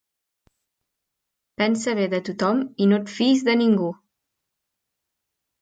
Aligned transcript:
Pensa 1.61 1.93
bé 2.01 2.07
de 2.15 2.21
tothom 2.31 2.65
i 2.85 2.89
no 2.93 3.01
et 3.03 3.15
fiis 3.19 3.47
de 3.51 3.57
ningú. 3.63 3.95